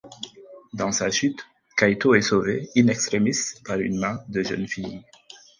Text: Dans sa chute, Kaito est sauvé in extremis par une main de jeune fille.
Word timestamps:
Dans 0.73 0.91
sa 0.91 1.11
chute, 1.11 1.45
Kaito 1.77 2.15
est 2.15 2.23
sauvé 2.23 2.71
in 2.75 2.87
extremis 2.87 3.37
par 3.63 3.77
une 3.79 3.99
main 3.99 4.19
de 4.29 4.41
jeune 4.41 4.65
fille. 4.67 5.03